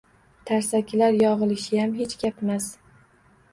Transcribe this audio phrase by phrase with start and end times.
[0.49, 2.73] Tarsakilar yog‘ilishiyam hech gapmas